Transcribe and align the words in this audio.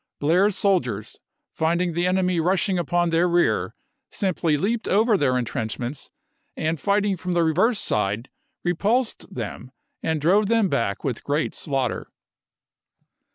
Blair's 0.19 0.55
soldiers, 0.55 1.19
finding 1.53 1.93
the 1.93 2.07
enemy 2.07 2.39
rushing 2.39 2.79
upon 2.79 3.11
their 3.11 3.29
rear, 3.29 3.75
simply 4.09 4.57
leaped 4.57 4.87
over 4.87 5.15
their 5.15 5.37
intrench 5.37 5.77
ments 5.77 6.11
and 6.57 6.79
fighting 6.79 7.15
from 7.15 7.33
the 7.33 7.43
reverse 7.43 7.77
side 7.77 8.31
repulsed 8.63 9.31
them 9.31 9.69
and 10.01 10.19
drove 10.19 10.47
them 10.47 10.69
back 10.69 11.03
with 11.03 11.23
great 11.23 11.53
slaughter. 11.53 12.11